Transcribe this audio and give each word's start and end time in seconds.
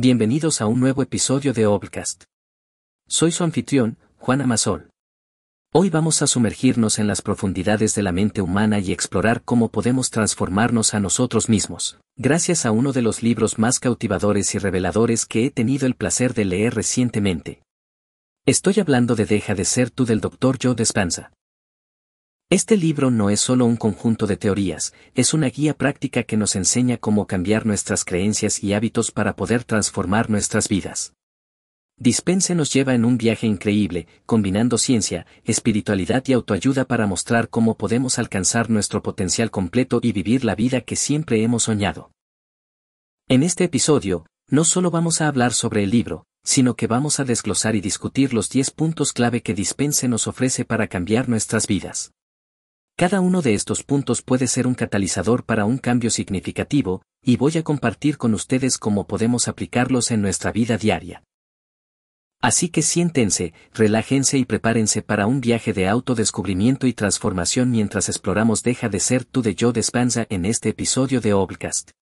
Bienvenidos 0.00 0.60
a 0.60 0.66
un 0.68 0.78
nuevo 0.78 1.02
episodio 1.02 1.52
de 1.52 1.66
Obcast. 1.66 2.22
Soy 3.08 3.32
su 3.32 3.42
anfitrión, 3.42 3.98
Juan 4.16 4.40
Amasol. 4.40 4.90
Hoy 5.72 5.90
vamos 5.90 6.22
a 6.22 6.28
sumergirnos 6.28 7.00
en 7.00 7.08
las 7.08 7.20
profundidades 7.20 7.96
de 7.96 8.04
la 8.04 8.12
mente 8.12 8.40
humana 8.40 8.78
y 8.78 8.92
explorar 8.92 9.42
cómo 9.42 9.70
podemos 9.70 10.10
transformarnos 10.10 10.94
a 10.94 11.00
nosotros 11.00 11.48
mismos, 11.48 11.98
gracias 12.14 12.64
a 12.64 12.70
uno 12.70 12.92
de 12.92 13.02
los 13.02 13.24
libros 13.24 13.58
más 13.58 13.80
cautivadores 13.80 14.54
y 14.54 14.58
reveladores 14.58 15.26
que 15.26 15.46
he 15.46 15.50
tenido 15.50 15.84
el 15.84 15.96
placer 15.96 16.32
de 16.32 16.44
leer 16.44 16.76
recientemente. 16.76 17.64
Estoy 18.46 18.78
hablando 18.78 19.16
de 19.16 19.26
Deja 19.26 19.56
de 19.56 19.64
ser 19.64 19.90
tú 19.90 20.06
del 20.06 20.20
Dr. 20.20 20.58
Joe 20.62 20.76
Dispenza. 20.76 21.32
Este 22.50 22.78
libro 22.78 23.10
no 23.10 23.28
es 23.28 23.40
solo 23.40 23.66
un 23.66 23.76
conjunto 23.76 24.26
de 24.26 24.38
teorías, 24.38 24.94
es 25.14 25.34
una 25.34 25.50
guía 25.50 25.74
práctica 25.76 26.22
que 26.22 26.38
nos 26.38 26.56
enseña 26.56 26.96
cómo 26.96 27.26
cambiar 27.26 27.66
nuestras 27.66 28.06
creencias 28.06 28.64
y 28.64 28.72
hábitos 28.72 29.10
para 29.10 29.36
poder 29.36 29.64
transformar 29.64 30.30
nuestras 30.30 30.66
vidas. 30.66 31.12
Dispense 31.98 32.54
nos 32.54 32.72
lleva 32.72 32.94
en 32.94 33.04
un 33.04 33.18
viaje 33.18 33.46
increíble, 33.46 34.06
combinando 34.24 34.78
ciencia, 34.78 35.26
espiritualidad 35.44 36.24
y 36.26 36.32
autoayuda 36.32 36.86
para 36.86 37.06
mostrar 37.06 37.50
cómo 37.50 37.76
podemos 37.76 38.18
alcanzar 38.18 38.70
nuestro 38.70 39.02
potencial 39.02 39.50
completo 39.50 40.00
y 40.02 40.12
vivir 40.12 40.46
la 40.46 40.54
vida 40.54 40.80
que 40.80 40.96
siempre 40.96 41.42
hemos 41.42 41.64
soñado. 41.64 42.12
En 43.28 43.42
este 43.42 43.64
episodio, 43.64 44.24
no 44.48 44.64
solo 44.64 44.90
vamos 44.90 45.20
a 45.20 45.28
hablar 45.28 45.52
sobre 45.52 45.82
el 45.82 45.90
libro, 45.90 46.24
sino 46.44 46.76
que 46.76 46.86
vamos 46.86 47.20
a 47.20 47.24
desglosar 47.24 47.76
y 47.76 47.82
discutir 47.82 48.32
los 48.32 48.48
10 48.48 48.70
puntos 48.70 49.12
clave 49.12 49.42
que 49.42 49.52
Dispense 49.52 50.08
nos 50.08 50.26
ofrece 50.26 50.64
para 50.64 50.88
cambiar 50.88 51.28
nuestras 51.28 51.66
vidas. 51.66 52.12
Cada 52.98 53.20
uno 53.20 53.42
de 53.42 53.54
estos 53.54 53.84
puntos 53.84 54.22
puede 54.22 54.48
ser 54.48 54.66
un 54.66 54.74
catalizador 54.74 55.44
para 55.44 55.64
un 55.66 55.78
cambio 55.78 56.10
significativo, 56.10 57.02
y 57.22 57.36
voy 57.36 57.56
a 57.56 57.62
compartir 57.62 58.18
con 58.18 58.34
ustedes 58.34 58.76
cómo 58.76 59.06
podemos 59.06 59.46
aplicarlos 59.46 60.10
en 60.10 60.20
nuestra 60.20 60.50
vida 60.50 60.78
diaria. 60.78 61.22
Así 62.42 62.70
que 62.70 62.82
siéntense, 62.82 63.54
relájense 63.72 64.36
y 64.38 64.44
prepárense 64.44 65.02
para 65.02 65.28
un 65.28 65.40
viaje 65.40 65.72
de 65.72 65.86
autodescubrimiento 65.86 66.88
y 66.88 66.92
transformación 66.92 67.70
mientras 67.70 68.08
exploramos 68.08 68.64
Deja 68.64 68.88
de 68.88 68.98
ser 68.98 69.24
tú 69.24 69.42
de 69.42 69.54
Joe 69.56 69.72
Despanza 69.72 70.26
en 70.28 70.44
este 70.44 70.70
episodio 70.70 71.20
de 71.20 71.34
Obcast. 71.34 71.92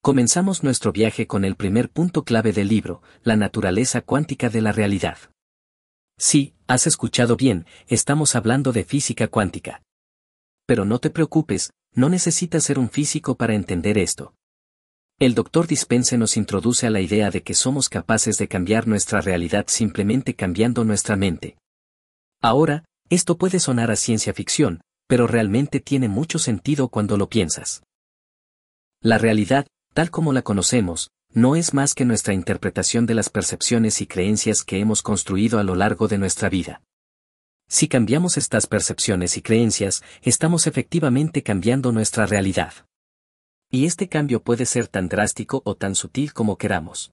Comenzamos 0.00 0.62
nuestro 0.62 0.92
viaje 0.92 1.26
con 1.26 1.44
el 1.44 1.54
primer 1.54 1.90
punto 1.90 2.24
clave 2.24 2.54
del 2.54 2.68
libro, 2.68 3.02
la 3.24 3.36
naturaleza 3.36 4.00
cuántica 4.00 4.48
de 4.48 4.62
la 4.62 4.72
realidad. 4.72 5.18
Sí, 6.18 6.54
has 6.66 6.86
escuchado 6.86 7.36
bien, 7.36 7.66
estamos 7.88 8.36
hablando 8.36 8.72
de 8.72 8.84
física 8.84 9.28
cuántica. 9.28 9.82
Pero 10.66 10.84
no 10.84 10.98
te 10.98 11.10
preocupes, 11.10 11.70
no 11.94 12.08
necesitas 12.08 12.64
ser 12.64 12.78
un 12.78 12.88
físico 12.88 13.36
para 13.36 13.54
entender 13.54 13.98
esto. 13.98 14.34
El 15.18 15.34
doctor 15.34 15.66
Dispense 15.66 16.18
nos 16.18 16.36
introduce 16.36 16.86
a 16.86 16.90
la 16.90 17.00
idea 17.00 17.30
de 17.30 17.42
que 17.42 17.54
somos 17.54 17.88
capaces 17.88 18.38
de 18.38 18.48
cambiar 18.48 18.88
nuestra 18.88 19.20
realidad 19.20 19.66
simplemente 19.68 20.34
cambiando 20.34 20.84
nuestra 20.84 21.16
mente. 21.16 21.56
Ahora, 22.40 22.84
esto 23.08 23.36
puede 23.36 23.60
sonar 23.60 23.90
a 23.90 23.96
ciencia 23.96 24.34
ficción, 24.34 24.80
pero 25.06 25.26
realmente 25.26 25.80
tiene 25.80 26.08
mucho 26.08 26.38
sentido 26.38 26.88
cuando 26.88 27.16
lo 27.16 27.28
piensas. 27.28 27.82
La 29.00 29.18
realidad, 29.18 29.66
tal 29.94 30.10
como 30.10 30.32
la 30.32 30.42
conocemos, 30.42 31.10
no 31.34 31.56
es 31.56 31.72
más 31.74 31.94
que 31.94 32.04
nuestra 32.04 32.34
interpretación 32.34 33.06
de 33.06 33.14
las 33.14 33.28
percepciones 33.28 34.00
y 34.00 34.06
creencias 34.06 34.64
que 34.64 34.80
hemos 34.80 35.02
construido 35.02 35.58
a 35.58 35.64
lo 35.64 35.74
largo 35.74 36.08
de 36.08 36.18
nuestra 36.18 36.48
vida. 36.48 36.82
Si 37.68 37.88
cambiamos 37.88 38.36
estas 38.36 38.66
percepciones 38.66 39.36
y 39.36 39.42
creencias, 39.42 40.02
estamos 40.22 40.66
efectivamente 40.66 41.42
cambiando 41.42 41.92
nuestra 41.92 42.26
realidad. 42.26 42.72
Y 43.70 43.86
este 43.86 44.08
cambio 44.08 44.42
puede 44.42 44.66
ser 44.66 44.88
tan 44.88 45.08
drástico 45.08 45.62
o 45.64 45.74
tan 45.74 45.94
sutil 45.94 46.32
como 46.34 46.58
queramos. 46.58 47.12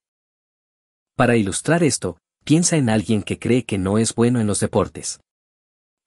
Para 1.16 1.38
ilustrar 1.38 1.83
esto, 1.83 2.17
piensa 2.44 2.75
en 2.78 2.89
alguien 2.89 3.23
que 3.23 3.39
cree 3.39 3.64
que 3.64 3.78
no 3.78 3.97
es 3.97 4.14
bueno 4.14 4.39
en 4.39 4.47
los 4.47 4.59
deportes. 4.59 5.19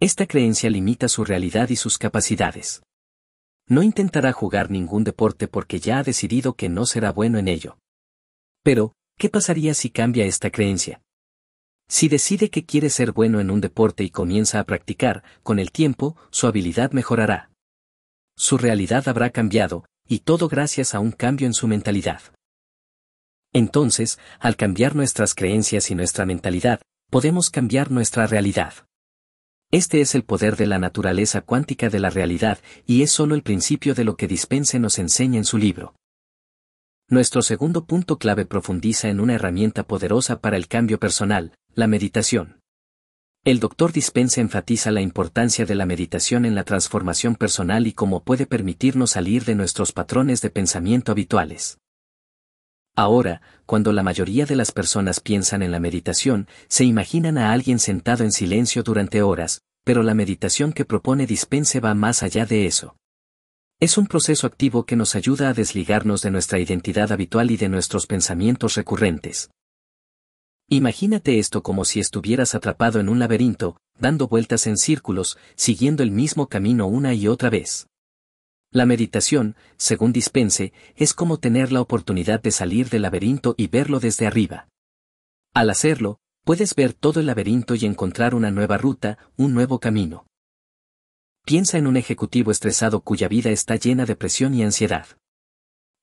Esta 0.00 0.26
creencia 0.26 0.68
limita 0.68 1.08
su 1.08 1.24
realidad 1.24 1.68
y 1.68 1.76
sus 1.76 1.96
capacidades. 1.96 2.82
No 3.68 3.82
intentará 3.82 4.32
jugar 4.32 4.70
ningún 4.70 5.04
deporte 5.04 5.48
porque 5.48 5.80
ya 5.80 5.98
ha 5.98 6.02
decidido 6.02 6.54
que 6.54 6.68
no 6.68 6.86
será 6.86 7.12
bueno 7.12 7.38
en 7.38 7.48
ello. 7.48 7.78
Pero, 8.62 8.94
¿qué 9.18 9.28
pasaría 9.28 9.74
si 9.74 9.90
cambia 9.90 10.24
esta 10.26 10.50
creencia? 10.50 11.00
Si 11.92 12.08
decide 12.08 12.48
que 12.48 12.64
quiere 12.64 12.88
ser 12.88 13.12
bueno 13.12 13.38
en 13.38 13.50
un 13.50 13.60
deporte 13.60 14.02
y 14.02 14.08
comienza 14.08 14.58
a 14.58 14.64
practicar, 14.64 15.22
con 15.42 15.58
el 15.58 15.70
tiempo, 15.70 16.16
su 16.30 16.46
habilidad 16.46 16.92
mejorará. 16.92 17.50
Su 18.34 18.56
realidad 18.56 19.08
habrá 19.08 19.28
cambiado, 19.28 19.84
y 20.08 20.20
todo 20.20 20.48
gracias 20.48 20.94
a 20.94 21.00
un 21.00 21.12
cambio 21.12 21.46
en 21.46 21.52
su 21.52 21.68
mentalidad. 21.68 22.22
Entonces, 23.52 24.18
al 24.40 24.56
cambiar 24.56 24.96
nuestras 24.96 25.34
creencias 25.34 25.90
y 25.90 25.94
nuestra 25.94 26.24
mentalidad, 26.24 26.80
podemos 27.10 27.50
cambiar 27.50 27.90
nuestra 27.90 28.26
realidad. 28.26 28.72
Este 29.70 30.00
es 30.00 30.14
el 30.14 30.24
poder 30.24 30.56
de 30.56 30.68
la 30.68 30.78
naturaleza 30.78 31.42
cuántica 31.42 31.90
de 31.90 32.00
la 32.00 32.08
realidad, 32.08 32.58
y 32.86 33.02
es 33.02 33.12
solo 33.12 33.34
el 33.34 33.42
principio 33.42 33.94
de 33.94 34.04
lo 34.04 34.16
que 34.16 34.28
Dispense 34.28 34.78
nos 34.78 34.98
enseña 34.98 35.36
en 35.36 35.44
su 35.44 35.58
libro. 35.58 35.94
Nuestro 37.10 37.42
segundo 37.42 37.84
punto 37.84 38.16
clave 38.16 38.46
profundiza 38.46 39.10
en 39.10 39.20
una 39.20 39.34
herramienta 39.34 39.82
poderosa 39.82 40.40
para 40.40 40.56
el 40.56 40.68
cambio 40.68 40.98
personal, 40.98 41.52
la 41.74 41.86
meditación. 41.86 42.60
El 43.44 43.58
doctor 43.58 43.92
Dispense 43.92 44.42
enfatiza 44.42 44.90
la 44.90 45.00
importancia 45.00 45.64
de 45.64 45.74
la 45.74 45.86
meditación 45.86 46.44
en 46.44 46.54
la 46.54 46.64
transformación 46.64 47.34
personal 47.34 47.86
y 47.86 47.92
cómo 47.94 48.22
puede 48.24 48.46
permitirnos 48.46 49.12
salir 49.12 49.46
de 49.46 49.54
nuestros 49.54 49.92
patrones 49.92 50.42
de 50.42 50.50
pensamiento 50.50 51.12
habituales. 51.12 51.78
Ahora, 52.94 53.40
cuando 53.64 53.94
la 53.94 54.02
mayoría 54.02 54.44
de 54.44 54.54
las 54.54 54.70
personas 54.70 55.20
piensan 55.20 55.62
en 55.62 55.70
la 55.70 55.80
meditación, 55.80 56.46
se 56.68 56.84
imaginan 56.84 57.38
a 57.38 57.52
alguien 57.52 57.78
sentado 57.78 58.22
en 58.22 58.32
silencio 58.32 58.82
durante 58.82 59.22
horas, 59.22 59.62
pero 59.82 60.02
la 60.02 60.12
meditación 60.12 60.74
que 60.74 60.84
propone 60.84 61.26
Dispense 61.26 61.80
va 61.80 61.94
más 61.94 62.22
allá 62.22 62.44
de 62.44 62.66
eso. 62.66 62.96
Es 63.80 63.96
un 63.96 64.06
proceso 64.06 64.46
activo 64.46 64.84
que 64.84 64.94
nos 64.94 65.16
ayuda 65.16 65.48
a 65.48 65.54
desligarnos 65.54 66.20
de 66.20 66.30
nuestra 66.30 66.58
identidad 66.58 67.10
habitual 67.12 67.50
y 67.50 67.56
de 67.56 67.70
nuestros 67.70 68.06
pensamientos 68.06 68.74
recurrentes. 68.74 69.48
Imagínate 70.72 71.38
esto 71.38 71.62
como 71.62 71.84
si 71.84 72.00
estuvieras 72.00 72.54
atrapado 72.54 72.98
en 72.98 73.10
un 73.10 73.18
laberinto, 73.18 73.76
dando 73.98 74.26
vueltas 74.26 74.66
en 74.66 74.78
círculos, 74.78 75.36
siguiendo 75.54 76.02
el 76.02 76.10
mismo 76.10 76.48
camino 76.48 76.86
una 76.86 77.12
y 77.12 77.28
otra 77.28 77.50
vez. 77.50 77.88
La 78.70 78.86
meditación, 78.86 79.54
según 79.76 80.14
Dispense, 80.14 80.72
es 80.96 81.12
como 81.12 81.38
tener 81.38 81.72
la 81.72 81.82
oportunidad 81.82 82.40
de 82.40 82.52
salir 82.52 82.88
del 82.88 83.02
laberinto 83.02 83.54
y 83.58 83.66
verlo 83.66 84.00
desde 84.00 84.26
arriba. 84.26 84.66
Al 85.52 85.68
hacerlo, 85.68 86.20
puedes 86.42 86.74
ver 86.74 86.94
todo 86.94 87.20
el 87.20 87.26
laberinto 87.26 87.74
y 87.74 87.84
encontrar 87.84 88.34
una 88.34 88.50
nueva 88.50 88.78
ruta, 88.78 89.18
un 89.36 89.52
nuevo 89.52 89.78
camino. 89.78 90.24
Piensa 91.44 91.76
en 91.76 91.86
un 91.86 91.98
ejecutivo 91.98 92.50
estresado 92.50 93.02
cuya 93.02 93.28
vida 93.28 93.50
está 93.50 93.76
llena 93.76 94.06
de 94.06 94.16
presión 94.16 94.54
y 94.54 94.62
ansiedad. 94.62 95.06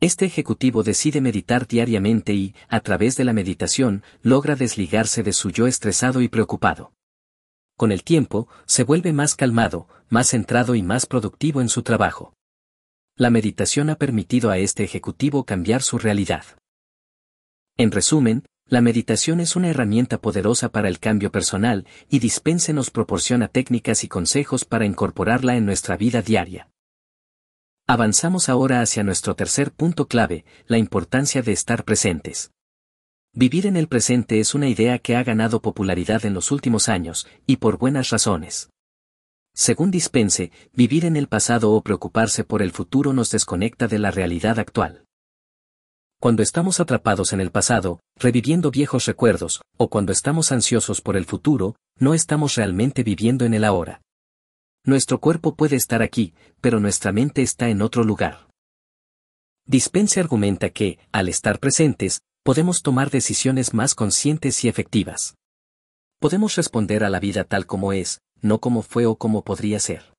Este 0.01 0.25
ejecutivo 0.25 0.83
decide 0.83 1.19
meditar 1.19 1.67
diariamente 1.67 2.33
y, 2.33 2.55
a 2.69 2.79
través 2.79 3.17
de 3.17 3.25
la 3.25 3.33
meditación, 3.33 4.01
logra 4.21 4.55
desligarse 4.55 5.23
de 5.23 5.33
su 5.33 5.49
yo 5.49 5.67
estresado 5.67 6.21
y 6.21 6.29
preocupado. 6.29 6.93
Con 7.75 7.91
el 7.91 8.03
tiempo, 8.03 8.47
se 8.65 8.85
vuelve 8.85 9.11
más 9.11 9.35
calmado, 9.35 9.89
más 10.07 10.29
centrado 10.29 10.75
y 10.75 10.83
más 10.83 11.05
productivo 11.05 11.59
en 11.59 11.67
su 11.67 11.83
trabajo. 11.83 12.33
La 13.17 13.29
meditación 13.29 13.89
ha 13.89 13.95
permitido 13.95 14.51
a 14.51 14.57
este 14.57 14.85
ejecutivo 14.85 15.43
cambiar 15.43 15.81
su 15.81 15.97
realidad. 15.97 16.45
En 17.75 17.91
resumen, 17.91 18.45
la 18.67 18.79
meditación 18.79 19.41
es 19.41 19.57
una 19.57 19.67
herramienta 19.67 20.21
poderosa 20.21 20.69
para 20.69 20.87
el 20.87 20.99
cambio 20.99 21.29
personal, 21.29 21.85
y 22.09 22.19
Dispense 22.19 22.71
nos 22.71 22.89
proporciona 22.89 23.49
técnicas 23.49 24.05
y 24.05 24.07
consejos 24.07 24.63
para 24.63 24.85
incorporarla 24.85 25.57
en 25.57 25.65
nuestra 25.65 25.97
vida 25.97 26.21
diaria. 26.21 26.69
Avanzamos 27.91 28.49
ahora 28.49 28.81
hacia 28.81 29.01
nuestro 29.01 29.35
tercer 29.35 29.71
punto 29.71 30.07
clave, 30.07 30.45
la 30.67 30.77
importancia 30.77 31.41
de 31.41 31.53
estar 31.53 31.85
presentes. 31.85 32.51
Vivir 33.33 33.65
en 33.65 33.75
el 33.75 33.87
presente 33.87 34.39
es 34.39 34.53
una 34.53 34.67
idea 34.67 34.99
que 34.99 35.15
ha 35.15 35.23
ganado 35.23 35.59
popularidad 35.59 36.23
en 36.23 36.35
los 36.35 36.51
últimos 36.51 36.87
años, 36.87 37.27
y 37.47 37.57
por 37.57 37.79
buenas 37.79 38.11
razones. 38.11 38.69
Según 39.55 39.89
Dispense, 39.89 40.51
vivir 40.71 41.03
en 41.03 41.15
el 41.15 41.27
pasado 41.27 41.71
o 41.71 41.81
preocuparse 41.81 42.43
por 42.43 42.61
el 42.61 42.73
futuro 42.73 43.11
nos 43.11 43.31
desconecta 43.31 43.87
de 43.87 43.97
la 43.97 44.11
realidad 44.11 44.59
actual. 44.59 45.05
Cuando 46.21 46.43
estamos 46.43 46.79
atrapados 46.79 47.33
en 47.33 47.41
el 47.41 47.49
pasado, 47.49 48.01
reviviendo 48.17 48.69
viejos 48.69 49.07
recuerdos, 49.07 49.63
o 49.77 49.89
cuando 49.89 50.11
estamos 50.11 50.51
ansiosos 50.51 51.01
por 51.01 51.17
el 51.17 51.25
futuro, 51.25 51.75
no 51.97 52.13
estamos 52.13 52.53
realmente 52.53 53.01
viviendo 53.01 53.45
en 53.45 53.55
el 53.55 53.63
ahora. 53.63 53.99
Nuestro 54.85 55.19
cuerpo 55.19 55.55
puede 55.55 55.75
estar 55.75 56.01
aquí, 56.01 56.33
pero 56.61 56.79
nuestra 56.79 57.11
mente 57.11 57.41
está 57.41 57.69
en 57.69 57.81
otro 57.81 58.03
lugar. 58.03 58.47
Dispense 59.65 60.19
argumenta 60.19 60.69
que, 60.69 60.99
al 61.11 61.29
estar 61.29 61.59
presentes, 61.59 62.21
podemos 62.43 62.81
tomar 62.81 63.11
decisiones 63.11 63.73
más 63.73 63.93
conscientes 63.93 64.63
y 64.63 64.67
efectivas. 64.67 65.35
Podemos 66.19 66.55
responder 66.55 67.03
a 67.03 67.09
la 67.09 67.19
vida 67.19 67.43
tal 67.43 67.65
como 67.65 67.93
es, 67.93 68.21
no 68.41 68.59
como 68.59 68.81
fue 68.81 69.05
o 69.05 69.15
como 69.15 69.43
podría 69.43 69.79
ser. 69.79 70.13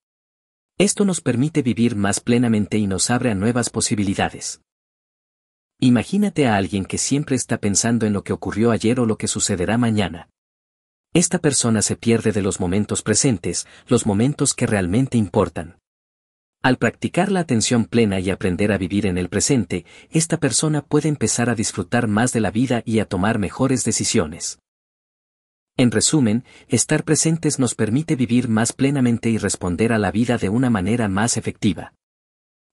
Esto 0.78 1.04
nos 1.04 1.20
permite 1.20 1.62
vivir 1.62 1.96
más 1.96 2.20
plenamente 2.20 2.78
y 2.78 2.86
nos 2.86 3.10
abre 3.10 3.30
a 3.30 3.34
nuevas 3.34 3.70
posibilidades. 3.70 4.60
Imagínate 5.78 6.46
a 6.46 6.56
alguien 6.56 6.84
que 6.84 6.98
siempre 6.98 7.36
está 7.36 7.58
pensando 7.58 8.06
en 8.06 8.12
lo 8.12 8.22
que 8.22 8.32
ocurrió 8.32 8.70
ayer 8.70 9.00
o 9.00 9.06
lo 9.06 9.16
que 9.16 9.28
sucederá 9.28 9.78
mañana. 9.78 10.28
Esta 11.12 11.40
persona 11.40 11.82
se 11.82 11.96
pierde 11.96 12.30
de 12.30 12.40
los 12.40 12.60
momentos 12.60 13.02
presentes, 13.02 13.66
los 13.88 14.06
momentos 14.06 14.54
que 14.54 14.68
realmente 14.68 15.18
importan. 15.18 15.80
Al 16.62 16.76
practicar 16.76 17.32
la 17.32 17.40
atención 17.40 17.84
plena 17.84 18.20
y 18.20 18.30
aprender 18.30 18.70
a 18.70 18.78
vivir 18.78 19.06
en 19.06 19.18
el 19.18 19.28
presente, 19.28 19.84
esta 20.10 20.36
persona 20.36 20.82
puede 20.82 21.08
empezar 21.08 21.50
a 21.50 21.56
disfrutar 21.56 22.06
más 22.06 22.32
de 22.32 22.38
la 22.38 22.52
vida 22.52 22.82
y 22.84 23.00
a 23.00 23.06
tomar 23.06 23.40
mejores 23.40 23.82
decisiones. 23.82 24.60
En 25.76 25.90
resumen, 25.90 26.44
estar 26.68 27.02
presentes 27.02 27.58
nos 27.58 27.74
permite 27.74 28.14
vivir 28.14 28.48
más 28.48 28.72
plenamente 28.72 29.30
y 29.30 29.38
responder 29.38 29.92
a 29.92 29.98
la 29.98 30.12
vida 30.12 30.38
de 30.38 30.48
una 30.48 30.70
manera 30.70 31.08
más 31.08 31.36
efectiva. 31.36 31.92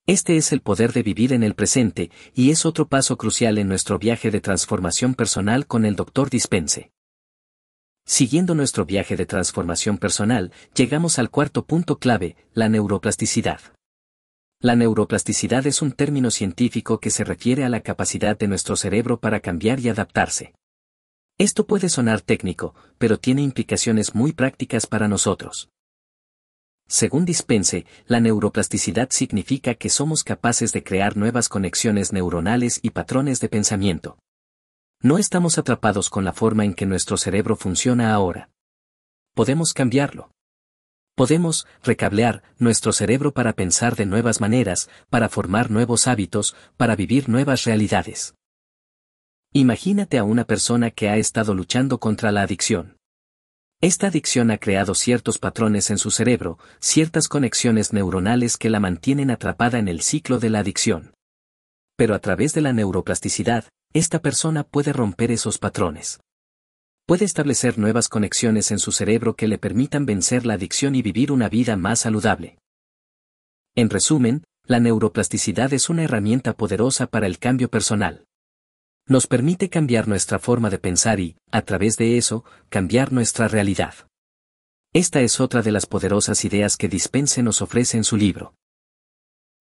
Este 0.06 0.38
es 0.38 0.52
el 0.52 0.62
poder 0.62 0.94
de 0.94 1.02
vivir 1.02 1.34
en 1.34 1.42
el 1.42 1.56
presente, 1.56 2.12
y 2.36 2.52
es 2.52 2.68
otro 2.68 2.88
paso 2.88 3.18
crucial 3.18 3.58
en 3.58 3.68
nuestro 3.68 3.98
viaje 3.98 4.30
de 4.30 4.42
transformación 4.42 5.16
personal 5.16 5.66
con 5.66 5.86
el 5.86 5.96
Dr. 5.96 6.30
Dispense. 6.30 6.92
Siguiendo 8.10 8.56
nuestro 8.56 8.86
viaje 8.86 9.18
de 9.18 9.26
transformación 9.26 9.98
personal, 9.98 10.54
llegamos 10.74 11.20
al 11.20 11.30
cuarto 11.30 11.66
punto 11.66 12.00
clave, 12.00 12.38
la 12.54 12.70
neuroplasticidad. 12.70 13.60
La 14.62 14.78
neuroplasticidad 14.78 15.68
es 15.68 15.82
un 15.82 15.92
término 15.92 16.32
científico 16.32 17.02
que 17.02 17.10
se 17.10 17.26
refiere 17.26 17.66
a 17.66 17.70
la 17.70 17.82
capacidad 17.82 18.38
de 18.38 18.48
nuestro 18.48 18.78
cerebro 18.78 19.20
para 19.20 19.42
cambiar 19.42 19.82
y 19.82 19.90
adaptarse. 19.90 20.54
Esto 21.38 21.68
puede 21.68 21.90
sonar 21.90 22.22
técnico, 22.22 22.74
pero 22.98 23.20
tiene 23.20 23.42
implicaciones 23.42 24.16
muy 24.16 24.32
prácticas 24.32 24.88
para 24.88 25.10
nosotros. 25.10 25.70
Según 26.88 27.26
Dispense, 27.26 27.86
la 28.08 28.22
neuroplasticidad 28.22 29.10
significa 29.12 29.76
que 29.76 29.90
somos 29.90 30.24
capaces 30.24 30.72
de 30.72 30.82
crear 30.82 31.18
nuevas 31.18 31.50
conexiones 31.50 32.14
neuronales 32.14 32.80
y 32.82 32.92
patrones 32.92 33.42
de 33.42 33.50
pensamiento. 33.50 34.18
No 35.02 35.20
estamos 35.20 35.60
atrapados 35.60 36.10
con 36.10 36.26
la 36.26 36.34
forma 36.34 36.66
en 36.66 36.74
que 36.74 36.88
nuestro 36.88 37.18
cerebro 37.18 37.56
funciona 37.56 38.14
ahora. 38.14 38.50
Podemos 39.36 39.74
cambiarlo. 39.74 40.32
Podemos 41.16 41.68
recablear 41.84 42.42
nuestro 42.58 42.92
cerebro 42.94 43.32
para 43.32 43.54
pensar 43.54 43.96
de 43.96 44.08
nuevas 44.08 44.42
maneras, 44.42 44.90
para 45.12 45.30
formar 45.30 45.70
nuevos 45.70 46.08
hábitos, 46.08 46.56
para 46.78 46.96
vivir 46.96 47.30
nuevas 47.30 47.64
realidades. 47.64 48.34
Imagínate 49.54 50.18
a 50.18 50.24
una 50.24 50.46
persona 50.46 50.90
que 50.90 51.10
ha 51.10 51.18
estado 51.18 51.54
luchando 51.54 52.00
contra 52.00 52.32
la 52.32 52.42
adicción. 52.42 52.98
Esta 53.82 54.08
adicción 54.08 54.50
ha 54.50 54.58
creado 54.58 54.96
ciertos 54.96 55.38
patrones 55.38 55.92
en 55.92 56.00
su 56.00 56.10
cerebro, 56.10 56.58
ciertas 56.80 57.28
conexiones 57.28 57.94
neuronales 57.94 58.58
que 58.58 58.72
la 58.72 58.80
mantienen 58.80 59.30
atrapada 59.30 59.78
en 59.78 59.88
el 59.88 60.02
ciclo 60.02 60.40
de 60.40 60.50
la 60.50 60.60
adicción. 60.60 61.14
Pero 61.98 62.16
a 62.16 62.20
través 62.20 62.54
de 62.54 62.62
la 62.62 62.72
neuroplasticidad, 62.72 63.66
esta 63.92 64.22
persona 64.22 64.64
puede 64.64 64.94
romper 64.94 65.32
esos 65.32 65.58
patrones 65.58 66.20
puede 67.08 67.24
establecer 67.24 67.80
nuevas 67.80 68.10
conexiones 68.10 68.70
en 68.70 68.80
su 68.80 68.92
cerebro 68.92 69.38
que 69.38 69.48
le 69.48 69.58
permitan 69.58 70.06
vencer 70.06 70.46
la 70.46 70.56
adicción 70.56 70.94
y 70.94 71.02
vivir 71.02 71.32
una 71.32 71.48
vida 71.48 71.78
más 71.78 72.00
saludable. 72.02 72.60
En 73.76 73.90
resumen, 73.90 74.44
la 74.66 74.82
neuroplasticidad 74.82 75.74
es 75.74 75.90
una 75.90 76.04
herramienta 76.04 76.52
poderosa 76.52 77.08
para 77.08 77.26
el 77.26 77.40
cambio 77.40 77.70
personal. 77.70 78.26
Nos 79.08 79.26
permite 79.26 79.70
cambiar 79.70 80.10
nuestra 80.10 80.38
forma 80.38 80.70
de 80.70 80.80
pensar 80.80 81.22
y, 81.22 81.38
a 81.50 81.62
través 81.62 81.96
de 81.96 82.18
eso, 82.18 82.44
cambiar 82.68 83.14
nuestra 83.14 83.48
realidad. 83.48 83.94
Esta 84.92 85.22
es 85.22 85.40
otra 85.40 85.62
de 85.62 85.72
las 85.72 85.86
poderosas 85.86 86.44
ideas 86.44 86.76
que 86.76 86.90
Dispense 86.90 87.42
nos 87.42 87.62
ofrece 87.62 87.96
en 87.96 88.04
su 88.04 88.18
libro. 88.18 88.54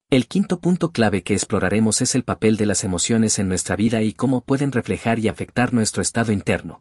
El 0.09 0.29
quinto 0.29 0.61
punto 0.61 0.93
clave 0.93 1.25
que 1.25 1.35
exploraremos 1.35 2.01
es 2.01 2.15
el 2.15 2.23
papel 2.23 2.57
de 2.57 2.65
las 2.65 2.85
emociones 2.85 3.41
en 3.41 3.49
nuestra 3.49 3.75
vida 3.75 4.03
y 4.03 4.13
cómo 4.13 4.41
pueden 4.41 4.71
reflejar 4.71 5.19
y 5.19 5.27
afectar 5.27 5.75
nuestro 5.75 6.01
estado 6.01 6.31
interno. 6.31 6.81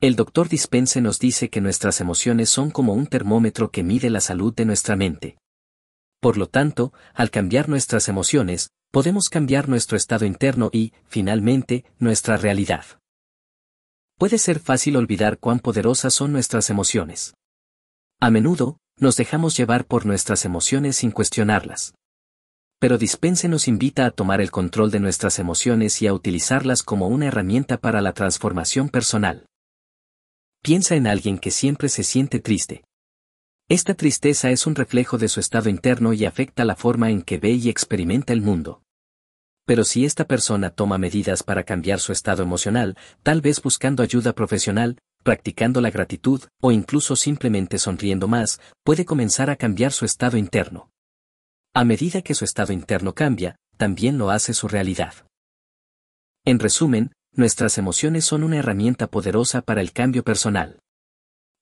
El 0.00 0.16
doctor 0.16 0.48
Dispense 0.48 1.02
nos 1.02 1.18
dice 1.18 1.50
que 1.50 1.60
nuestras 1.60 2.00
emociones 2.00 2.48
son 2.48 2.70
como 2.70 2.94
un 2.94 3.06
termómetro 3.06 3.70
que 3.70 3.82
mide 3.82 4.08
la 4.08 4.22
salud 4.22 4.54
de 4.54 4.64
nuestra 4.64 4.96
mente. 4.96 5.36
Por 6.18 6.38
lo 6.38 6.46
tanto, 6.48 6.94
al 7.12 7.30
cambiar 7.30 7.68
nuestras 7.68 8.08
emociones, 8.08 8.70
podemos 8.90 9.28
cambiar 9.28 9.68
nuestro 9.68 9.98
estado 9.98 10.24
interno 10.24 10.70
y, 10.72 10.94
finalmente, 11.08 11.84
nuestra 11.98 12.38
realidad. 12.38 12.86
Puede 14.16 14.38
ser 14.38 14.60
fácil 14.60 14.96
olvidar 14.96 15.38
cuán 15.38 15.58
poderosas 15.58 16.14
son 16.14 16.32
nuestras 16.32 16.70
emociones. 16.70 17.34
A 18.18 18.30
menudo, 18.30 18.78
nos 18.96 19.16
dejamos 19.16 19.58
llevar 19.58 19.84
por 19.84 20.06
nuestras 20.06 20.46
emociones 20.46 20.96
sin 20.96 21.10
cuestionarlas. 21.10 21.92
Pero 22.80 22.96
Dispense 22.96 23.46
nos 23.46 23.68
invita 23.68 24.06
a 24.06 24.10
tomar 24.10 24.40
el 24.40 24.50
control 24.50 24.90
de 24.90 25.00
nuestras 25.00 25.38
emociones 25.38 26.00
y 26.00 26.06
a 26.06 26.14
utilizarlas 26.14 26.82
como 26.82 27.08
una 27.08 27.26
herramienta 27.26 27.76
para 27.76 28.00
la 28.00 28.14
transformación 28.14 28.88
personal. 28.88 29.44
Piensa 30.62 30.96
en 30.96 31.06
alguien 31.06 31.38
que 31.38 31.50
siempre 31.50 31.90
se 31.90 32.04
siente 32.04 32.40
triste. 32.40 32.82
Esta 33.68 33.92
tristeza 33.92 34.50
es 34.50 34.66
un 34.66 34.74
reflejo 34.74 35.18
de 35.18 35.28
su 35.28 35.40
estado 35.40 35.68
interno 35.68 36.14
y 36.14 36.24
afecta 36.24 36.64
la 36.64 36.74
forma 36.74 37.10
en 37.10 37.20
que 37.20 37.36
ve 37.36 37.50
y 37.50 37.68
experimenta 37.68 38.32
el 38.32 38.40
mundo. 38.40 38.82
Pero 39.66 39.84
si 39.84 40.06
esta 40.06 40.24
persona 40.26 40.70
toma 40.70 40.96
medidas 40.96 41.42
para 41.42 41.64
cambiar 41.64 42.00
su 42.00 42.12
estado 42.12 42.42
emocional, 42.42 42.96
tal 43.22 43.42
vez 43.42 43.60
buscando 43.60 44.02
ayuda 44.02 44.32
profesional, 44.32 44.96
practicando 45.22 45.82
la 45.82 45.90
gratitud, 45.90 46.44
o 46.62 46.72
incluso 46.72 47.14
simplemente 47.14 47.78
sonriendo 47.78 48.26
más, 48.26 48.58
puede 48.84 49.04
comenzar 49.04 49.50
a 49.50 49.56
cambiar 49.56 49.92
su 49.92 50.06
estado 50.06 50.38
interno. 50.38 50.90
A 51.72 51.84
medida 51.84 52.22
que 52.22 52.34
su 52.34 52.44
estado 52.44 52.72
interno 52.72 53.14
cambia, 53.14 53.54
también 53.76 54.18
lo 54.18 54.30
hace 54.30 54.54
su 54.54 54.66
realidad. 54.66 55.14
En 56.44 56.58
resumen, 56.58 57.12
nuestras 57.32 57.78
emociones 57.78 58.24
son 58.24 58.42
una 58.42 58.56
herramienta 58.56 59.06
poderosa 59.06 59.62
para 59.62 59.80
el 59.80 59.92
cambio 59.92 60.24
personal. 60.24 60.80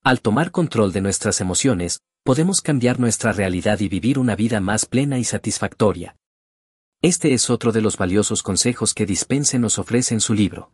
Al 0.03 0.21
tomar 0.21 0.49
control 0.49 0.93
de 0.93 1.01
nuestras 1.01 1.41
emociones, 1.41 1.99
podemos 2.23 2.61
cambiar 2.61 2.99
nuestra 2.99 3.33
realidad 3.33 3.81
y 3.81 3.87
vivir 3.87 4.17
una 4.17 4.35
vida 4.35 4.59
más 4.59 4.87
plena 4.87 5.19
y 5.19 5.23
satisfactoria. 5.23 6.15
Este 7.03 7.33
es 7.33 7.51
otro 7.51 7.71
de 7.71 7.81
los 7.81 7.95
valiosos 7.95 8.41
consejos 8.41 8.95
que 8.95 9.05
Dispense 9.05 9.59
nos 9.59 9.77
ofrece 9.77 10.15
en 10.15 10.21
su 10.21 10.33
libro. 10.33 10.73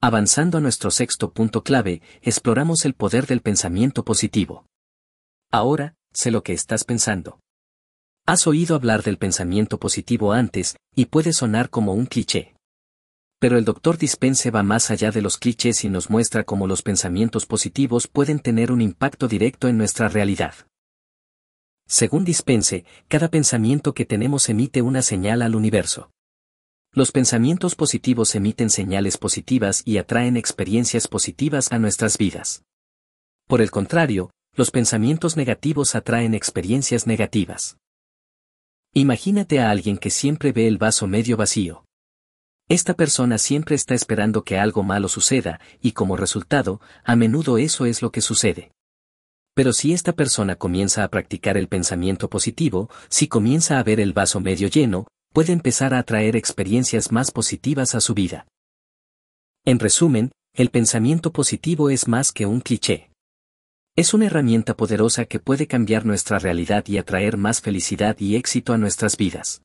Avanzando 0.00 0.58
a 0.58 0.60
nuestro 0.60 0.92
sexto 0.92 1.32
punto 1.32 1.64
clave, 1.64 2.02
exploramos 2.22 2.84
el 2.84 2.94
poder 2.94 3.26
del 3.26 3.40
pensamiento 3.40 4.04
positivo. 4.04 4.64
Ahora, 5.50 5.96
sé 6.12 6.30
lo 6.30 6.42
que 6.44 6.52
estás 6.52 6.84
pensando. 6.84 7.40
Has 8.32 8.46
oído 8.46 8.76
hablar 8.76 9.02
del 9.02 9.18
pensamiento 9.18 9.76
positivo 9.76 10.32
antes, 10.32 10.76
y 10.96 11.04
puede 11.04 11.34
sonar 11.34 11.68
como 11.68 11.92
un 11.92 12.06
cliché. 12.06 12.54
Pero 13.38 13.58
el 13.58 13.66
doctor 13.66 13.98
Dispense 13.98 14.50
va 14.50 14.62
más 14.62 14.90
allá 14.90 15.10
de 15.10 15.20
los 15.20 15.36
clichés 15.36 15.84
y 15.84 15.90
nos 15.90 16.08
muestra 16.08 16.42
cómo 16.42 16.66
los 16.66 16.80
pensamientos 16.80 17.44
positivos 17.44 18.08
pueden 18.08 18.38
tener 18.38 18.72
un 18.72 18.80
impacto 18.80 19.28
directo 19.28 19.68
en 19.68 19.76
nuestra 19.76 20.08
realidad. 20.08 20.54
Según 21.86 22.24
Dispense, 22.24 22.86
cada 23.06 23.28
pensamiento 23.28 23.92
que 23.92 24.06
tenemos 24.06 24.48
emite 24.48 24.80
una 24.80 25.02
señal 25.02 25.42
al 25.42 25.54
universo. 25.54 26.10
Los 26.90 27.12
pensamientos 27.12 27.74
positivos 27.74 28.34
emiten 28.34 28.70
señales 28.70 29.18
positivas 29.18 29.82
y 29.84 29.98
atraen 29.98 30.38
experiencias 30.38 31.06
positivas 31.06 31.70
a 31.70 31.78
nuestras 31.78 32.16
vidas. 32.16 32.64
Por 33.46 33.60
el 33.60 33.70
contrario, 33.70 34.30
los 34.56 34.70
pensamientos 34.70 35.36
negativos 35.36 35.94
atraen 35.94 36.32
experiencias 36.32 37.06
negativas. 37.06 37.76
Imagínate 38.94 39.58
a 39.58 39.70
alguien 39.70 39.96
que 39.96 40.10
siempre 40.10 40.52
ve 40.52 40.68
el 40.68 40.76
vaso 40.76 41.06
medio 41.06 41.38
vacío. 41.38 41.86
Esta 42.68 42.92
persona 42.92 43.38
siempre 43.38 43.74
está 43.74 43.94
esperando 43.94 44.44
que 44.44 44.58
algo 44.58 44.82
malo 44.82 45.08
suceda, 45.08 45.60
y 45.80 45.92
como 45.92 46.14
resultado, 46.14 46.80
a 47.02 47.16
menudo 47.16 47.56
eso 47.56 47.86
es 47.86 48.02
lo 48.02 48.12
que 48.12 48.20
sucede. 48.20 48.70
Pero 49.54 49.72
si 49.72 49.94
esta 49.94 50.12
persona 50.12 50.56
comienza 50.56 51.04
a 51.04 51.08
practicar 51.08 51.56
el 51.56 51.68
pensamiento 51.68 52.28
positivo, 52.28 52.90
si 53.08 53.28
comienza 53.28 53.78
a 53.78 53.82
ver 53.82 53.98
el 53.98 54.12
vaso 54.12 54.40
medio 54.40 54.68
lleno, 54.68 55.06
puede 55.32 55.54
empezar 55.54 55.94
a 55.94 55.98
atraer 55.98 56.36
experiencias 56.36 57.12
más 57.12 57.30
positivas 57.30 57.94
a 57.94 58.00
su 58.00 58.12
vida. 58.12 58.46
En 59.64 59.78
resumen, 59.78 60.32
el 60.54 60.68
pensamiento 60.68 61.32
positivo 61.32 61.88
es 61.88 62.08
más 62.08 62.30
que 62.30 62.44
un 62.44 62.60
cliché. 62.60 63.11
Es 63.94 64.14
una 64.14 64.24
herramienta 64.24 64.74
poderosa 64.74 65.26
que 65.26 65.38
puede 65.38 65.66
cambiar 65.66 66.06
nuestra 66.06 66.38
realidad 66.38 66.86
y 66.86 66.96
atraer 66.96 67.36
más 67.36 67.60
felicidad 67.60 68.18
y 68.18 68.36
éxito 68.36 68.72
a 68.72 68.78
nuestras 68.78 69.18
vidas. 69.18 69.60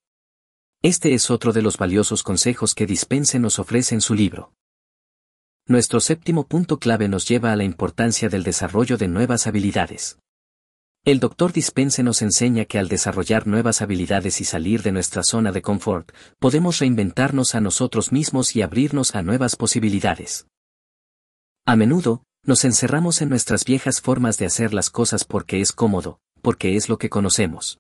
Este 0.82 1.14
es 1.14 1.32
otro 1.32 1.54
de 1.54 1.62
los 1.62 1.78
valiosos 1.78 2.24
consejos 2.24 2.76
que 2.76 2.86
Dispense 2.86 3.40
nos 3.40 3.58
ofrece 3.58 3.96
en 3.96 4.02
su 4.02 4.16
libro. 4.16 4.52
Nuestro 5.66 6.02
séptimo 6.02 6.46
punto 6.46 6.78
clave 6.78 7.08
nos 7.08 7.26
lleva 7.26 7.54
a 7.54 7.56
la 7.56 7.64
importancia 7.64 8.28
del 8.28 8.44
desarrollo 8.44 8.98
de 8.98 9.08
nuevas 9.08 9.48
habilidades. 9.48 10.20
El 11.06 11.22
doctor 11.22 11.54
Dispense 11.54 12.04
nos 12.04 12.22
enseña 12.22 12.66
que 12.66 12.80
al 12.80 12.90
desarrollar 12.90 13.48
nuevas 13.48 13.82
habilidades 13.82 14.42
y 14.42 14.44
salir 14.44 14.84
de 14.84 14.92
nuestra 14.92 15.24
zona 15.24 15.54
de 15.54 15.62
confort, 15.62 16.12
podemos 16.38 16.80
reinventarnos 16.80 17.56
a 17.56 17.62
nosotros 17.62 18.12
mismos 18.12 18.58
y 18.58 18.62
abrirnos 18.62 19.16
a 19.16 19.22
nuevas 19.24 19.56
posibilidades. 19.56 20.48
A 21.66 21.78
menudo, 21.78 22.24
nos 22.48 22.64
encerramos 22.64 23.22
en 23.22 23.30
nuestras 23.30 23.66
viejas 23.66 24.00
formas 24.00 24.38
de 24.38 24.46
hacer 24.46 24.74
las 24.74 24.90
cosas 24.90 25.26
porque 25.26 25.60
es 25.60 25.74
cómodo, 25.74 26.20
porque 26.42 26.78
es 26.78 26.88
lo 26.88 26.98
que 26.98 27.10
conocemos 27.10 27.80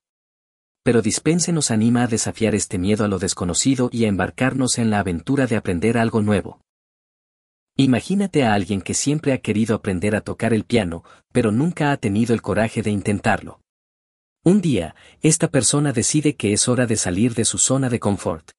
Pero 0.84 1.02
Dispense 1.02 1.54
nos 1.54 1.72
anima 1.72 2.04
a 2.04 2.08
desafiar 2.08 2.54
este 2.54 2.78
miedo 2.78 3.06
a 3.06 3.08
lo 3.08 3.18
desconocido 3.18 3.90
y 3.94 4.04
a 4.04 4.10
embarcarnos 4.10 4.78
en 4.78 4.90
la 4.90 5.00
aventura 5.00 5.48
de 5.48 5.56
aprender 5.56 5.98
algo 5.98 6.22
nuevo. 6.22 6.60
Imagínate 7.78 8.44
a 8.44 8.54
alguien 8.54 8.82
que 8.82 8.94
siempre 8.94 9.32
ha 9.32 9.38
querido 9.38 9.76
aprender 9.76 10.16
a 10.16 10.22
tocar 10.22 10.54
el 10.54 10.66
piano, 10.66 11.04
pero 11.32 11.52
nunca 11.52 11.92
ha 11.92 11.98
tenido 11.98 12.34
el 12.34 12.42
coraje 12.42 12.82
de 12.82 12.92
intentarlo. 12.92 13.62
Un 14.44 14.62
día, 14.62 14.96
esta 15.22 15.50
persona 15.50 15.94
decide 15.94 16.36
que 16.36 16.54
es 16.54 16.68
hora 16.68 16.88
de 16.88 16.96
salir 16.96 17.36
de 17.36 17.46
su 17.46 17.58
zona 17.58 17.90
de 17.90 18.00
confort. 18.00 18.52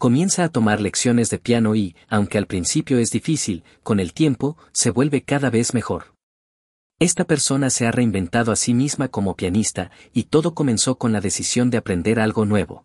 Comienza 0.00 0.42
a 0.42 0.48
tomar 0.48 0.80
lecciones 0.80 1.30
de 1.30 1.38
piano 1.38 1.76
y, 1.76 1.94
aunque 2.08 2.38
al 2.38 2.48
principio 2.48 2.98
es 2.98 3.12
difícil, 3.12 3.62
con 3.84 4.00
el 4.00 4.12
tiempo, 4.12 4.58
se 4.72 4.90
vuelve 4.90 5.22
cada 5.22 5.48
vez 5.48 5.74
mejor. 5.74 6.16
Esta 6.98 7.24
persona 7.24 7.70
se 7.70 7.86
ha 7.86 7.92
reinventado 7.92 8.50
a 8.50 8.56
sí 8.56 8.74
misma 8.74 9.06
como 9.06 9.36
pianista, 9.36 9.92
y 10.12 10.24
todo 10.24 10.54
comenzó 10.54 10.98
con 10.98 11.12
la 11.12 11.20
decisión 11.20 11.70
de 11.70 11.78
aprender 11.78 12.18
algo 12.18 12.44
nuevo. 12.46 12.84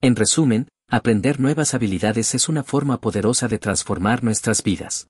En 0.00 0.16
resumen, 0.16 0.66
Aprender 0.92 1.38
nuevas 1.38 1.72
habilidades 1.74 2.34
es 2.34 2.48
una 2.48 2.64
forma 2.64 3.00
poderosa 3.00 3.46
de 3.46 3.60
transformar 3.60 4.24
nuestras 4.24 4.64
vidas. 4.64 5.06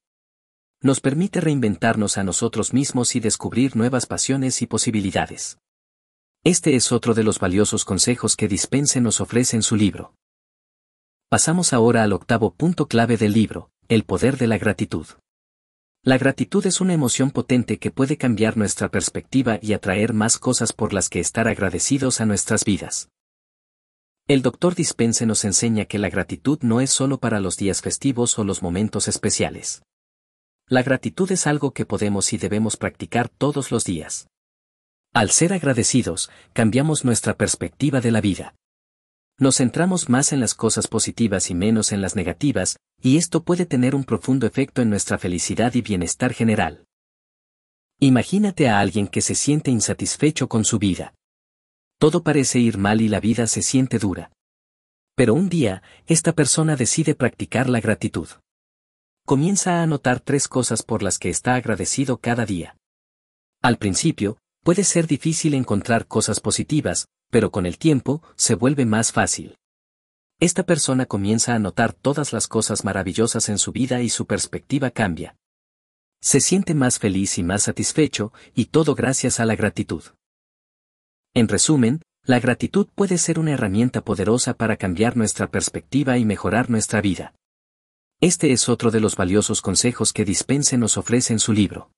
Nos 0.83 1.01
permite 1.01 1.41
reinventarnos 1.41 2.19
a 2.19 2.23
nosotros 2.23 2.75
mismos 2.75 3.17
y 3.17 3.21
descubrir 3.21 3.77
nuevas 3.77 4.05
pasiones 4.05 4.61
y 4.61 4.67
posibilidades. 4.67 5.57
Este 6.45 6.77
es 6.77 6.93
otro 6.93 7.15
de 7.15 7.25
los 7.25 7.39
valiosos 7.39 7.87
consejos 7.87 8.37
que 8.37 8.47
Dispense 8.47 9.01
nos 9.01 9.23
ofrece 9.23 9.57
en 9.57 9.63
su 9.63 9.75
libro. 9.75 10.13
Pasamos 11.31 11.73
ahora 11.73 12.03
al 12.03 12.13
octavo 12.13 12.53
punto 12.53 12.89
clave 12.89 13.17
del 13.17 13.35
libro, 13.35 13.71
el 13.87 14.03
poder 14.03 14.37
de 14.37 14.49
la 14.49 14.59
gratitud. 14.59 15.07
La 16.03 16.19
gratitud 16.19 16.67
es 16.67 16.81
una 16.81 16.93
emoción 16.93 17.31
potente 17.31 17.79
que 17.79 17.93
puede 17.93 18.17
cambiar 18.17 18.57
nuestra 18.57 18.89
perspectiva 18.89 19.61
y 19.63 19.73
atraer 19.73 20.13
más 20.13 20.39
cosas 20.39 20.73
por 20.73 20.93
las 20.93 21.09
que 21.09 21.21
estar 21.21 21.47
agradecidos 21.47 22.21
a 22.21 22.27
nuestras 22.27 22.65
vidas. 22.65 23.11
El 24.27 24.43
doctor 24.43 24.75
Dispense 24.75 25.25
nos 25.25 25.45
enseña 25.45 25.85
que 25.85 26.01
la 26.01 26.11
gratitud 26.11 26.59
no 26.63 26.81
es 26.81 26.91
solo 26.91 27.21
para 27.21 27.39
los 27.39 27.57
días 27.57 27.81
festivos 27.81 28.37
o 28.41 28.43
los 28.43 28.61
momentos 28.61 29.07
especiales. 29.07 29.85
La 30.67 30.83
gratitud 30.83 31.31
es 31.31 31.47
algo 31.47 31.71
que 31.73 31.87
podemos 31.87 32.33
y 32.33 32.39
debemos 32.39 32.77
practicar 32.77 33.29
todos 33.29 33.71
los 33.71 33.85
días. 33.85 34.27
Al 35.15 35.31
ser 35.31 35.53
agradecidos, 35.53 36.29
cambiamos 36.55 37.05
nuestra 37.05 37.37
perspectiva 37.37 38.01
de 38.01 38.11
la 38.11 38.21
vida. 38.21 38.57
Nos 39.41 39.57
centramos 39.57 40.11
más 40.11 40.35
en 40.35 40.41
las 40.41 40.55
cosas 40.55 40.87
positivas 40.87 41.49
y 41.49 41.55
menos 41.55 41.93
en 41.93 42.03
las 42.03 42.15
negativas, 42.15 42.77
y 43.01 43.17
esto 43.17 43.43
puede 43.43 43.65
tener 43.65 43.95
un 43.95 44.05
profundo 44.05 44.47
efecto 44.47 44.83
en 44.83 44.91
nuestra 44.91 45.17
felicidad 45.17 45.73
y 45.73 45.81
bienestar 45.81 46.35
general. 46.35 46.85
Imagínate 48.01 48.69
a 48.69 48.81
alguien 48.81 49.09
que 49.09 49.23
se 49.23 49.35
siente 49.35 49.71
insatisfecho 49.71 50.47
con 50.47 50.67
su 50.67 50.79
vida. 50.79 51.15
Todo 51.99 52.23
parece 52.23 52.59
ir 52.59 52.77
mal 52.77 53.01
y 53.01 53.09
la 53.09 53.19
vida 53.19 53.47
se 53.47 53.63
siente 53.63 53.99
dura. 53.99 54.31
Pero 55.15 55.33
un 55.33 55.49
día, 55.49 55.83
esta 56.07 56.35
persona 56.35 56.77
decide 56.77 57.15
practicar 57.15 57.71
la 57.71 57.81
gratitud. 57.81 58.29
Comienza 59.25 59.77
a 59.77 59.83
anotar 59.83 60.21
tres 60.21 60.49
cosas 60.49 60.83
por 60.83 61.03
las 61.03 61.19
que 61.19 61.31
está 61.31 61.55
agradecido 61.55 62.19
cada 62.19 62.45
día. 62.45 62.77
Al 63.63 63.79
principio, 63.79 64.37
puede 64.63 64.85
ser 64.85 65.07
difícil 65.07 65.55
encontrar 65.55 66.07
cosas 66.07 66.41
positivas, 66.41 67.07
pero 67.31 67.51
con 67.51 67.67
el 67.67 67.79
tiempo, 67.79 68.23
se 68.37 68.55
vuelve 68.55 68.85
más 68.85 69.13
fácil. 69.13 69.57
Esta 70.41 70.65
persona 70.65 71.07
comienza 71.07 71.55
a 71.55 71.59
notar 71.59 71.93
todas 71.93 72.33
las 72.33 72.49
cosas 72.49 72.85
maravillosas 72.85 73.49
en 73.49 73.59
su 73.59 73.73
vida 73.73 74.01
y 74.03 74.09
su 74.09 74.27
perspectiva 74.27 74.91
cambia. 74.91 75.37
Se 76.21 76.41
siente 76.41 76.75
más 76.75 76.99
feliz 76.99 77.39
y 77.39 77.43
más 77.43 77.63
satisfecho, 77.63 78.33
y 78.55 78.67
todo 78.67 78.95
gracias 78.95 79.41
a 79.41 79.47
la 79.47 79.57
gratitud. 79.57 80.03
En 81.35 81.49
resumen, 81.49 82.03
la 82.25 82.41
gratitud 82.41 82.89
puede 82.95 83.19
ser 83.19 83.39
una 83.39 83.53
herramienta 83.53 84.03
poderosa 84.03 84.55
para 84.55 84.77
cambiar 84.77 85.17
nuestra 85.17 85.51
perspectiva 85.51 86.19
y 86.19 86.25
mejorar 86.25 86.69
nuestra 86.69 87.01
vida. 87.01 87.35
Este 88.21 88.53
es 88.53 88.69
otro 88.69 88.91
de 88.91 89.01
los 89.01 89.17
valiosos 89.17 89.63
consejos 89.63 90.13
que 90.13 90.27
Dispense 90.27 90.77
nos 90.77 90.99
ofrece 90.99 91.33
en 91.33 91.39
su 91.39 91.53
libro. 91.53 91.91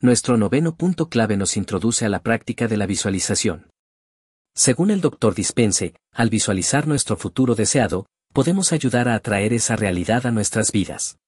Nuestro 0.00 0.36
noveno 0.36 0.76
punto 0.76 1.08
clave 1.08 1.38
nos 1.38 1.56
introduce 1.56 2.04
a 2.04 2.10
la 2.10 2.22
práctica 2.22 2.68
de 2.68 2.76
la 2.76 2.84
visualización. 2.84 3.70
Según 4.56 4.90
el 4.90 5.00
doctor 5.00 5.36
Dispense, 5.36 5.94
al 6.12 6.30
visualizar 6.30 6.88
nuestro 6.88 7.16
futuro 7.16 7.54
deseado, 7.54 8.06
podemos 8.32 8.72
ayudar 8.72 9.08
a 9.08 9.14
atraer 9.14 9.52
esa 9.52 9.76
realidad 9.76 10.26
a 10.26 10.32
nuestras 10.32 10.72
vidas. 10.72 11.18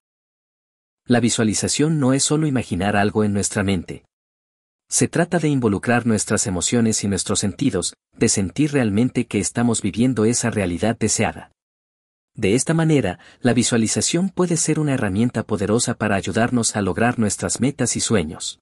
La 1.05 1.21
visualización 1.21 1.99
no 1.99 2.11
es 2.11 2.23
solo 2.23 2.45
imaginar 2.45 2.97
algo 2.97 3.23
en 3.23 3.31
nuestra 3.31 3.63
mente, 3.63 4.03
se 4.91 5.07
trata 5.07 5.37
de 5.37 5.49
involucrar 5.49 6.07
nuestras 6.07 6.47
emociones 6.47 7.03
y 7.03 7.07
nuestros 7.07 7.39
sentidos, 7.39 7.93
de 8.17 8.27
sentir 8.27 8.73
realmente 8.73 9.27
que 9.27 9.39
estamos 9.39 9.83
viviendo 9.83 10.25
esa 10.25 10.49
realidad 10.49 10.97
deseada. 10.97 11.51
De 12.33 12.55
esta 12.55 12.73
manera, 12.73 13.19
la 13.39 13.53
visualización 13.53 14.29
puede 14.29 14.57
ser 14.57 14.79
una 14.79 14.95
herramienta 14.95 15.43
poderosa 15.43 15.93
para 15.93 16.15
ayudarnos 16.15 16.75
a 16.75 16.81
lograr 16.81 17.19
nuestras 17.19 17.59
metas 17.59 17.95
y 17.95 17.99
sueños. 17.99 18.59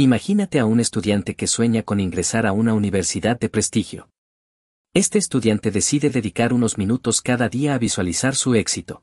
Imagínate 0.00 0.60
a 0.60 0.64
un 0.64 0.78
estudiante 0.78 1.34
que 1.34 1.48
sueña 1.48 1.82
con 1.82 1.98
ingresar 1.98 2.46
a 2.46 2.52
una 2.52 2.72
universidad 2.72 3.36
de 3.36 3.48
prestigio. 3.48 4.08
Este 4.94 5.18
estudiante 5.18 5.72
decide 5.72 6.08
dedicar 6.08 6.52
unos 6.52 6.78
minutos 6.78 7.20
cada 7.20 7.48
día 7.48 7.74
a 7.74 7.78
visualizar 7.78 8.36
su 8.36 8.54
éxito. 8.54 9.02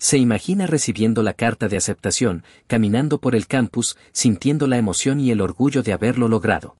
Se 0.00 0.18
imagina 0.18 0.66
recibiendo 0.66 1.22
la 1.22 1.34
carta 1.34 1.68
de 1.68 1.76
aceptación, 1.76 2.42
caminando 2.66 3.20
por 3.20 3.36
el 3.36 3.46
campus, 3.46 3.96
sintiendo 4.10 4.66
la 4.66 4.78
emoción 4.78 5.20
y 5.20 5.30
el 5.30 5.40
orgullo 5.40 5.84
de 5.84 5.92
haberlo 5.92 6.26
logrado. 6.26 6.76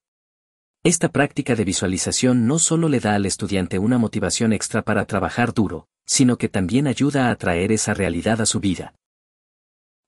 Esta 0.83 1.09
práctica 1.09 1.55
de 1.55 1.65
visualización 1.65 2.49
no 2.49 2.59
solo 2.59 2.89
le 2.89 2.99
da 2.99 3.15
al 3.15 3.27
estudiante 3.27 3.79
una 3.79 3.97
motivación 3.97 4.53
extra 4.53 4.83
para 4.83 5.05
trabajar 5.05 5.55
duro, 5.55 5.87
sino 6.05 6.37
que 6.37 6.49
también 6.49 6.89
ayuda 6.89 7.29
a 7.29 7.31
atraer 7.31 7.71
esa 7.71 7.95
realidad 7.95 8.41
a 8.41 8.47
su 8.47 8.59
vida. 8.59 8.93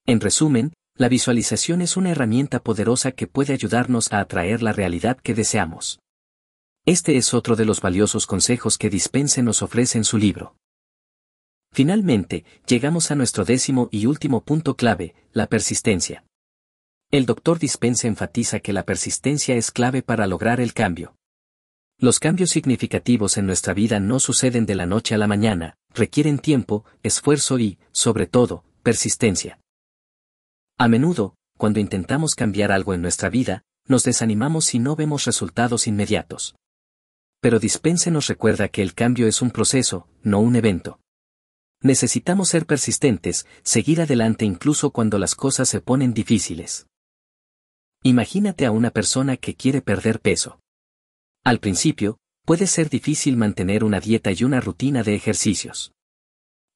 En 0.07 0.21
resumen, 0.21 0.73
la 0.96 1.08
visualización 1.08 1.80
es 1.80 1.96
una 1.96 2.11
herramienta 2.11 2.62
poderosa 2.62 3.12
que 3.12 3.26
puede 3.26 3.52
ayudarnos 3.54 4.12
a 4.12 4.20
atraer 4.20 4.62
la 4.62 4.72
realidad 4.72 5.16
que 5.16 5.34
deseamos. 5.34 6.00
Este 6.84 7.16
es 7.16 7.32
otro 7.32 7.56
de 7.56 7.64
los 7.64 7.80
valiosos 7.80 8.26
consejos 8.26 8.76
que 8.76 8.90
Dispense 8.90 9.42
nos 9.42 9.62
ofrece 9.62 9.99
en 9.99 10.04
su 10.04 10.18
libro. 10.18 10.56
Finalmente, 11.72 12.44
llegamos 12.66 13.11
a 13.11 13.14
nuestro 13.14 13.44
décimo 13.44 13.88
y 13.90 14.06
último 14.06 14.42
punto 14.42 14.76
clave, 14.76 15.14
la 15.32 15.46
persistencia. 15.46 16.25
El 17.11 17.25
doctor 17.25 17.58
Dispense 17.58 18.08
enfatiza 18.08 18.61
que 18.61 18.72
la 18.72 18.84
persistencia 18.84 19.54
es 19.54 19.70
clave 19.70 20.02
para 20.02 20.26
lograr 20.26 20.61
el 20.61 20.75
cambio. 20.75 21.14
Los 21.99 22.18
cambios 22.18 22.50
significativos 22.50 23.38
en 23.38 23.46
nuestra 23.46 23.75
vida 23.75 24.00
no 24.00 24.18
suceden 24.18 24.66
de 24.66 24.75
la 24.75 24.87
noche 24.87 25.14
a 25.14 25.18
la 25.18 25.28
mañana, 25.28 25.76
requieren 25.94 26.38
tiempo, 26.38 26.84
esfuerzo 27.02 27.58
y, 27.58 27.78
sobre 27.92 28.26
todo, 28.26 28.64
persistencia. 28.82 29.62
A 30.83 30.89
menudo, 30.89 31.37
cuando 31.59 31.79
intentamos 31.79 32.35
cambiar 32.35 32.73
algo 32.73 32.93
en 32.93 33.03
nuestra 33.03 33.29
vida, 33.29 33.62
nos 33.87 34.03
desanimamos 34.03 34.65
si 34.65 34.81
no 34.81 34.97
vemos 34.97 35.27
resultados 35.27 35.87
inmediatos. 35.87 36.57
Pero 37.41 37.61
Dispense 37.61 38.11
nos 38.11 38.27
recuerda 38.27 38.67
que 38.67 38.83
el 38.83 38.93
cambio 38.93 39.29
es 39.29 39.43
un 39.43 39.53
proceso, 39.53 40.09
no 40.25 40.41
un 40.41 40.57
evento. 40.57 40.99
Necesitamos 41.83 42.49
ser 42.49 42.67
persistentes, 42.67 43.47
seguir 43.62 44.01
adelante 44.01 44.45
incluso 44.45 44.91
cuando 44.91 45.21
las 45.21 45.37
cosas 45.37 45.69
se 45.69 45.81
ponen 45.81 46.15
difíciles. 46.15 46.89
Imagínate 48.03 48.67
a 48.67 48.73
una 48.73 48.91
persona 48.91 49.37
que 49.37 49.55
quiere 49.55 49.83
perder 49.83 50.19
peso. 50.19 50.59
Al 51.45 51.61
principio, 51.61 52.19
puede 52.45 52.67
ser 52.67 52.91
difícil 52.91 53.37
mantener 53.37 53.85
una 53.85 54.01
dieta 54.01 54.33
y 54.33 54.43
una 54.43 54.61
rutina 54.61 55.05
de 55.05 55.15
ejercicios. 55.15 55.93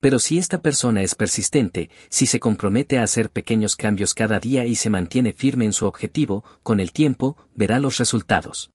Pero 0.01 0.19
si 0.19 0.39
esta 0.39 0.61
persona 0.61 1.03
es 1.03 1.15
persistente, 1.15 1.91
si 2.09 2.27
se 2.27 2.39
compromete 2.39 2.99
a 2.99 3.03
hacer 3.03 3.31
pequeños 3.31 3.77
cambios 3.77 4.15
cada 4.15 4.39
día 4.39 4.67
y 4.67 4.75
se 4.75 4.91
mantiene 4.91 5.33
firme 5.33 5.65
en 5.65 5.73
su 5.73 5.87
objetivo, 5.87 6.45
con 6.63 6.81
el 6.81 6.93
tiempo, 6.93 7.37
verá 7.55 7.79
los 7.79 7.99
resultados. 7.99 8.71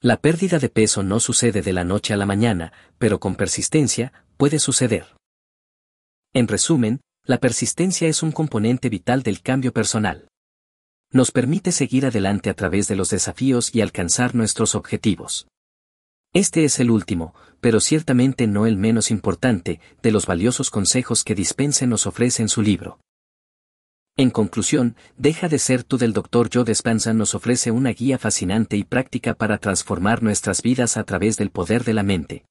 La 0.00 0.20
pérdida 0.20 0.58
de 0.58 0.68
peso 0.68 1.04
no 1.04 1.20
sucede 1.20 1.62
de 1.62 1.72
la 1.72 1.84
noche 1.84 2.12
a 2.12 2.16
la 2.16 2.26
mañana, 2.26 2.72
pero 2.98 3.20
con 3.20 3.36
persistencia, 3.36 4.12
puede 4.36 4.58
suceder. 4.58 5.06
En 6.32 6.48
resumen, 6.48 7.00
la 7.24 7.38
persistencia 7.38 8.08
es 8.08 8.24
un 8.24 8.32
componente 8.32 8.88
vital 8.88 9.22
del 9.22 9.42
cambio 9.42 9.72
personal. 9.72 10.28
Nos 11.12 11.30
permite 11.30 11.70
seguir 11.70 12.04
adelante 12.04 12.50
a 12.50 12.54
través 12.54 12.88
de 12.88 12.96
los 12.96 13.10
desafíos 13.10 13.72
y 13.74 13.80
alcanzar 13.80 14.34
nuestros 14.34 14.74
objetivos. 14.74 15.46
Este 16.32 16.64
es 16.64 16.80
el 16.80 16.90
último, 16.90 17.34
pero 17.62 17.78
ciertamente 17.78 18.48
no 18.48 18.66
el 18.66 18.76
menos 18.76 19.12
importante, 19.12 19.80
de 20.02 20.10
los 20.10 20.26
valiosos 20.26 20.68
consejos 20.68 21.22
que 21.22 21.36
Dispense 21.36 21.86
nos 21.86 22.08
ofrece 22.08 22.42
en 22.42 22.48
su 22.48 22.60
libro. 22.60 22.98
En 24.16 24.30
conclusión, 24.30 24.96
Deja 25.16 25.48
de 25.48 25.60
ser 25.60 25.84
tú 25.84 25.96
del 25.96 26.12
Dr. 26.12 26.50
Joe 26.52 26.64
Dispenza 26.64 27.14
nos 27.14 27.36
ofrece 27.36 27.70
una 27.70 27.90
guía 27.90 28.18
fascinante 28.18 28.76
y 28.76 28.82
práctica 28.82 29.34
para 29.34 29.58
transformar 29.58 30.24
nuestras 30.24 30.60
vidas 30.60 30.96
a 30.96 31.04
través 31.04 31.36
del 31.36 31.50
poder 31.50 31.84
de 31.84 31.94
la 31.94 32.02
mente. 32.02 32.44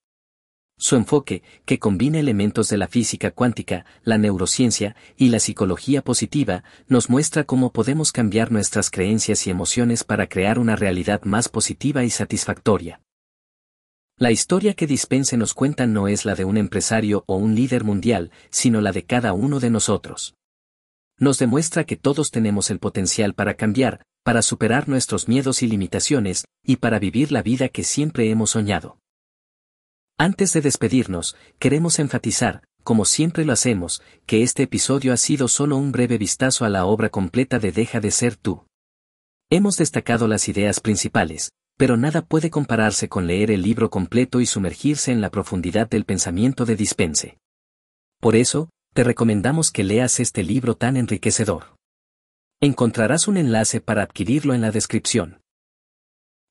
Su 0.77 0.95
enfoque, 0.95 1.43
que 1.65 1.77
combina 1.77 2.17
elementos 2.17 2.69
de 2.69 2.77
la 2.77 2.87
física 2.87 3.31
cuántica, 3.31 3.85
la 4.03 4.17
neurociencia 4.17 4.95
y 5.17 5.27
la 5.27 5.39
psicología 5.39 6.01
positiva, 6.01 6.63
nos 6.87 7.09
muestra 7.09 7.43
cómo 7.43 7.73
podemos 7.73 8.13
cambiar 8.13 8.49
nuestras 8.49 8.89
creencias 8.89 9.45
y 9.45 9.49
emociones 9.49 10.05
para 10.05 10.27
crear 10.27 10.57
una 10.57 10.77
realidad 10.77 11.21
más 11.25 11.49
positiva 11.49 12.05
y 12.05 12.09
satisfactoria. 12.09 13.01
La 14.21 14.29
historia 14.29 14.75
que 14.75 14.85
Dispense 14.85 15.35
nos 15.35 15.55
cuenta 15.55 15.87
no 15.87 16.07
es 16.07 16.25
la 16.25 16.35
de 16.35 16.45
un 16.45 16.55
empresario 16.55 17.23
o 17.25 17.37
un 17.37 17.55
líder 17.55 17.83
mundial, 17.83 18.29
sino 18.51 18.79
la 18.79 18.91
de 18.91 19.03
cada 19.03 19.33
uno 19.33 19.59
de 19.59 19.71
nosotros. 19.71 20.35
Nos 21.17 21.39
demuestra 21.39 21.85
que 21.85 21.95
todos 21.95 22.29
tenemos 22.29 22.69
el 22.69 22.77
potencial 22.77 23.33
para 23.33 23.55
cambiar, 23.55 24.03
para 24.23 24.43
superar 24.43 24.87
nuestros 24.87 25.27
miedos 25.27 25.63
y 25.63 25.67
limitaciones, 25.67 26.45
y 26.63 26.75
para 26.75 26.99
vivir 26.99 27.31
la 27.31 27.41
vida 27.41 27.69
que 27.69 27.83
siempre 27.83 28.29
hemos 28.29 28.51
soñado. 28.51 28.99
Antes 30.19 30.53
de 30.53 30.61
despedirnos, 30.61 31.35
queremos 31.57 31.97
enfatizar, 31.97 32.63
como 32.83 33.05
siempre 33.05 33.43
lo 33.43 33.53
hacemos, 33.53 34.03
que 34.27 34.43
este 34.43 34.61
episodio 34.61 35.13
ha 35.13 35.17
sido 35.17 35.47
solo 35.47 35.77
un 35.77 35.91
breve 35.91 36.19
vistazo 36.19 36.63
a 36.63 36.69
la 36.69 36.85
obra 36.85 37.09
completa 37.09 37.57
de 37.57 37.71
Deja 37.71 37.99
de 37.99 38.11
ser 38.11 38.35
tú. 38.35 38.67
Hemos 39.49 39.77
destacado 39.77 40.27
las 40.27 40.47
ideas 40.47 40.79
principales, 40.79 41.53
pero 41.81 41.97
nada 41.97 42.21
puede 42.21 42.51
compararse 42.51 43.09
con 43.09 43.25
leer 43.25 43.49
el 43.49 43.63
libro 43.63 43.89
completo 43.89 44.39
y 44.39 44.45
sumergirse 44.45 45.11
en 45.11 45.19
la 45.19 45.31
profundidad 45.31 45.89
del 45.89 46.05
pensamiento 46.05 46.63
de 46.63 46.75
Dispense. 46.75 47.39
Por 48.19 48.35
eso, 48.35 48.69
te 48.93 49.03
recomendamos 49.03 49.71
que 49.71 49.83
leas 49.83 50.19
este 50.19 50.43
libro 50.43 50.75
tan 50.75 50.95
enriquecedor. 50.95 51.75
Encontrarás 52.59 53.27
un 53.27 53.37
enlace 53.37 53.81
para 53.81 54.03
adquirirlo 54.03 54.53
en 54.53 54.61
la 54.61 54.69
descripción. 54.69 55.41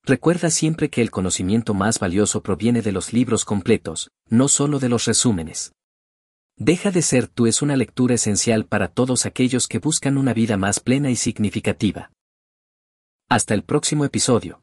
Recuerda 0.03 0.51
siempre 0.51 0.91
que 0.91 1.01
el 1.01 1.13
conocimiento 1.13 1.75
más 1.75 2.01
valioso 2.01 2.43
proviene 2.43 2.83
de 2.83 2.91
los 2.91 3.13
libros 3.13 3.45
completos, 3.45 4.11
no 4.29 4.49
solo 4.49 4.81
de 4.81 4.89
los 4.89 5.05
resúmenes. 5.05 5.71
Deja 6.57 6.91
de 6.91 7.03
ser 7.03 7.29
tú 7.29 7.47
es 7.47 7.63
una 7.63 7.77
lectura 7.77 8.17
esencial 8.17 8.67
para 8.67 8.89
todos 8.89 9.27
aquellos 9.27 9.69
que 9.69 9.79
buscan 9.79 10.19
una 10.19 10.35
vida 10.35 10.57
más 10.57 10.81
plena 10.81 11.09
y 11.09 11.15
significativa. 11.15 12.11
Hasta 13.29 13.55
el 13.55 13.63
próximo 13.63 14.05
episodio. 14.05 14.61